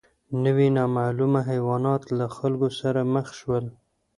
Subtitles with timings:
[0.45, 3.65] نوي نامعلومه حیوانات له خلکو سره مخ شول.